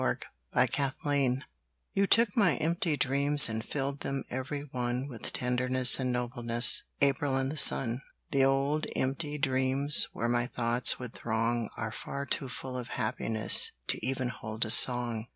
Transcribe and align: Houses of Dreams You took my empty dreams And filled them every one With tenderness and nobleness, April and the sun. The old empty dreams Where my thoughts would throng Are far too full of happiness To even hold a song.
Houses 0.01 0.19
of 0.55 0.97
Dreams 1.03 1.43
You 1.93 2.07
took 2.07 2.35
my 2.35 2.55
empty 2.55 2.97
dreams 2.97 3.47
And 3.47 3.63
filled 3.63 3.99
them 3.99 4.23
every 4.31 4.61
one 4.71 5.07
With 5.07 5.31
tenderness 5.31 5.99
and 5.99 6.11
nobleness, 6.11 6.81
April 7.01 7.37
and 7.37 7.51
the 7.51 7.55
sun. 7.57 8.01
The 8.31 8.43
old 8.43 8.87
empty 8.95 9.37
dreams 9.37 10.07
Where 10.11 10.27
my 10.27 10.47
thoughts 10.47 10.97
would 10.97 11.13
throng 11.13 11.69
Are 11.77 11.91
far 11.91 12.25
too 12.25 12.49
full 12.49 12.79
of 12.79 12.87
happiness 12.97 13.73
To 13.89 14.03
even 14.03 14.29
hold 14.29 14.65
a 14.65 14.71
song. 14.71 15.27